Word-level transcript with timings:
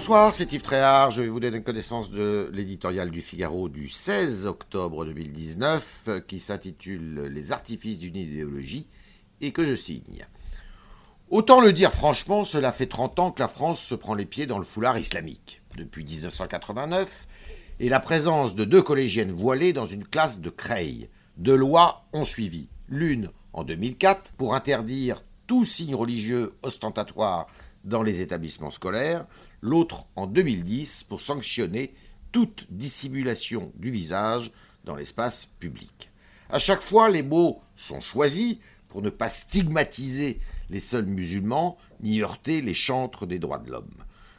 Bonsoir, 0.00 0.34
c'est 0.34 0.50
Yves 0.54 0.62
Tréhard. 0.62 1.10
Je 1.10 1.20
vais 1.20 1.28
vous 1.28 1.40
donner 1.40 1.62
connaissance 1.62 2.10
de 2.10 2.48
l'éditorial 2.54 3.10
du 3.10 3.20
Figaro 3.20 3.68
du 3.68 3.90
16 3.90 4.46
octobre 4.46 5.04
2019 5.04 6.22
qui 6.26 6.40
s'intitule 6.40 7.26
Les 7.30 7.52
artifices 7.52 7.98
d'une 7.98 8.16
idéologie 8.16 8.86
et 9.42 9.52
que 9.52 9.66
je 9.66 9.74
signe. 9.74 10.26
Autant 11.28 11.60
le 11.60 11.74
dire 11.74 11.92
franchement, 11.92 12.46
cela 12.46 12.72
fait 12.72 12.86
30 12.86 13.18
ans 13.18 13.30
que 13.30 13.42
la 13.42 13.48
France 13.48 13.78
se 13.78 13.94
prend 13.94 14.14
les 14.14 14.24
pieds 14.24 14.46
dans 14.46 14.56
le 14.56 14.64
foulard 14.64 14.96
islamique. 14.96 15.60
Depuis 15.76 16.02
1989, 16.02 17.28
et 17.78 17.90
la 17.90 18.00
présence 18.00 18.54
de 18.54 18.64
deux 18.64 18.80
collégiennes 18.80 19.32
voilées 19.32 19.74
dans 19.74 19.84
une 19.84 20.06
classe 20.06 20.40
de 20.40 20.48
Creil. 20.48 21.10
Deux 21.36 21.56
lois 21.56 22.06
ont 22.14 22.24
suivi. 22.24 22.70
L'une 22.88 23.28
en 23.52 23.64
2004 23.64 24.32
pour 24.38 24.54
interdire 24.54 25.22
tout 25.46 25.66
signe 25.66 25.94
religieux 25.94 26.54
ostentatoire 26.62 27.48
dans 27.84 28.02
les 28.02 28.22
établissements 28.22 28.70
scolaires, 28.70 29.26
l'autre 29.60 30.06
en 30.16 30.26
2010 30.26 31.04
pour 31.04 31.20
sanctionner 31.20 31.94
toute 32.32 32.66
dissimulation 32.70 33.72
du 33.76 33.90
visage 33.90 34.50
dans 34.84 34.94
l'espace 34.94 35.46
public. 35.58 36.10
À 36.48 36.58
chaque 36.58 36.82
fois, 36.82 37.08
les 37.08 37.22
mots 37.22 37.60
sont 37.76 38.00
choisis 38.00 38.58
pour 38.88 39.02
ne 39.02 39.10
pas 39.10 39.30
stigmatiser 39.30 40.40
les 40.68 40.80
seuls 40.80 41.06
musulmans 41.06 41.78
ni 42.00 42.22
heurter 42.22 42.60
les 42.60 42.74
chantres 42.74 43.26
des 43.26 43.38
droits 43.38 43.58
de 43.58 43.70
l'homme. 43.70 43.94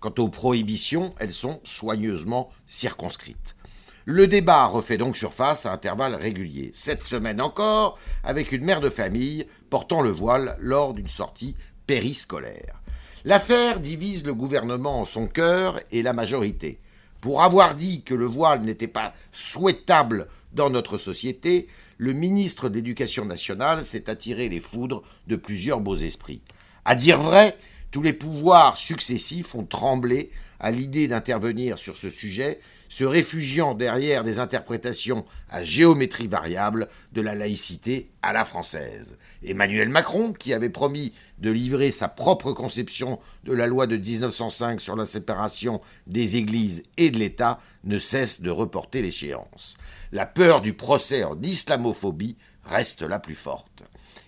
Quant 0.00 0.14
aux 0.18 0.28
prohibitions, 0.28 1.14
elles 1.18 1.32
sont 1.32 1.60
soigneusement 1.64 2.50
circonscrites. 2.66 3.56
Le 4.04 4.28
débat 4.28 4.66
refait 4.66 4.98
donc 4.98 5.16
surface 5.16 5.66
à 5.66 5.72
intervalles 5.72 6.14
réguliers, 6.14 6.70
cette 6.72 7.02
semaine 7.02 7.40
encore, 7.40 7.98
avec 8.22 8.52
une 8.52 8.64
mère 8.64 8.80
de 8.80 8.88
famille 8.88 9.46
portant 9.68 10.00
le 10.00 10.10
voile 10.10 10.56
lors 10.60 10.94
d'une 10.94 11.08
sortie 11.08 11.56
périscolaire. 11.88 12.80
L'affaire 13.26 13.80
divise 13.80 14.24
le 14.24 14.34
gouvernement 14.34 15.00
en 15.00 15.04
son 15.04 15.26
cœur 15.26 15.80
et 15.90 16.04
la 16.04 16.12
majorité. 16.12 16.78
Pour 17.20 17.42
avoir 17.42 17.74
dit 17.74 18.04
que 18.04 18.14
le 18.14 18.24
voile 18.24 18.60
n'était 18.60 18.86
pas 18.86 19.14
souhaitable 19.32 20.28
dans 20.52 20.70
notre 20.70 20.96
société, 20.96 21.66
le 21.98 22.12
ministre 22.12 22.68
de 22.68 22.76
l'Éducation 22.76 23.24
nationale 23.24 23.84
s'est 23.84 24.08
attiré 24.08 24.48
les 24.48 24.60
foudres 24.60 25.02
de 25.26 25.34
plusieurs 25.34 25.80
beaux 25.80 25.96
esprits. 25.96 26.40
À 26.84 26.94
dire 26.94 27.20
vrai, 27.20 27.58
tous 27.90 28.00
les 28.00 28.12
pouvoirs 28.12 28.76
successifs 28.76 29.56
ont 29.56 29.64
tremblé 29.64 30.30
à 30.60 30.70
l'idée 30.70 31.08
d'intervenir 31.08 31.78
sur 31.78 31.96
ce 31.96 32.10
sujet, 32.10 32.58
se 32.88 33.04
réfugiant 33.04 33.74
derrière 33.74 34.24
des 34.24 34.38
interprétations 34.38 35.24
à 35.50 35.64
géométrie 35.64 36.28
variable 36.28 36.88
de 37.12 37.20
la 37.20 37.34
laïcité 37.34 38.10
à 38.22 38.32
la 38.32 38.44
française. 38.44 39.18
Emmanuel 39.44 39.88
Macron, 39.88 40.32
qui 40.32 40.52
avait 40.52 40.70
promis 40.70 41.12
de 41.38 41.50
livrer 41.50 41.90
sa 41.90 42.08
propre 42.08 42.52
conception 42.52 43.18
de 43.44 43.52
la 43.52 43.66
loi 43.66 43.86
de 43.86 43.96
1905 43.96 44.80
sur 44.80 44.96
la 44.96 45.04
séparation 45.04 45.80
des 46.06 46.36
églises 46.36 46.84
et 46.96 47.10
de 47.10 47.18
l'État, 47.18 47.60
ne 47.84 47.98
cesse 47.98 48.40
de 48.40 48.50
reporter 48.50 49.02
l'échéance. 49.02 49.76
La 50.12 50.26
peur 50.26 50.60
du 50.60 50.72
procès 50.72 51.24
en 51.24 51.40
islamophobie 51.42 52.36
reste 52.64 53.02
la 53.02 53.18
plus 53.18 53.34
forte. 53.34 53.82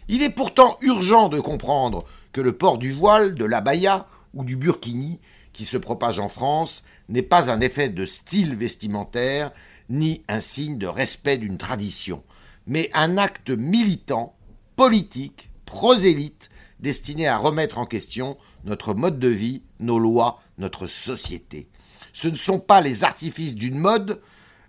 Il 0.09 0.23
est 0.23 0.31
pourtant 0.31 0.79
urgent 0.81 1.29
de 1.29 1.41
comprendre 1.41 2.05
que 2.33 2.41
le 2.41 2.53
port 2.53 2.79
du 2.79 2.91
voile, 2.91 3.35
de 3.35 3.45
l'abaya 3.45 4.07
ou 4.35 4.45
du 4.45 4.57
burkini 4.57 5.21
qui 5.59 5.65
se 5.65 5.77
propage 5.77 6.21
en 6.21 6.29
France 6.29 6.85
n'est 7.09 7.21
pas 7.21 7.51
un 7.51 7.61
effet 7.61 7.89
de 7.89 8.07
style 8.07 8.55
vestimentaire, 8.55 9.51
ni 9.89 10.23
un 10.29 10.39
signe 10.39 10.79
de 10.79 10.87
respect 10.87 11.37
d'une 11.37 11.59
tradition, 11.59 12.23
mais 12.69 12.91
un 12.95 13.19
acte 13.19 13.51
militant, 13.51 14.37
politique, 14.77 15.51
prosélyte, 15.65 16.51
destiné 16.79 17.27
à 17.27 17.37
remettre 17.37 17.79
en 17.79 17.87
question 17.87 18.39
notre 18.67 18.95
mode 18.95 19.19
de 19.19 19.27
vie, 19.27 19.63
nos 19.81 19.99
lois, 19.99 20.41
notre 20.59 20.87
société. 20.87 21.69
Ce 22.13 22.29
ne 22.29 22.37
sont 22.37 22.61
pas 22.61 22.81
les 22.81 23.03
artifices 23.03 23.57
d'une 23.57 23.81
mode, 23.81 24.21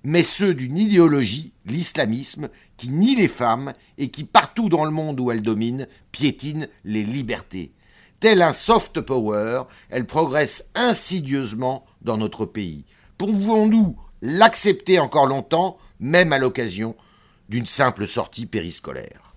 mais 0.04 0.24
ceux 0.24 0.56
d'une 0.56 0.80
idéologie, 0.80 1.54
l'islamisme, 1.68 2.50
qui 2.78 2.90
nie 2.90 3.16
les 3.16 3.28
femmes 3.28 3.74
et 4.00 4.10
qui, 4.10 4.24
partout 4.24 4.70
dans 4.70 4.86
le 4.86 4.92
monde 4.92 5.20
où 5.20 5.30
elle 5.30 5.44
domine, 5.44 5.88
piétine 6.12 6.68
les 6.84 7.04
libertés. 7.04 7.74
Tel 8.20 8.42
un 8.42 8.54
soft 8.54 9.00
power, 9.02 9.64
elle 9.90 10.06
progresse 10.06 10.72
insidieusement 10.76 11.86
dans 12.02 12.18
notre 12.18 12.46
pays. 12.46 12.84
Pouvons-nous 13.18 13.98
l'accepter 14.22 15.00
encore 15.00 15.28
longtemps, 15.28 15.78
même 16.00 16.34
à 16.34 16.40
l'occasion 16.40 16.96
d'une 17.48 17.66
simple 17.66 18.08
sortie 18.08 18.46
périscolaire? 18.46 19.29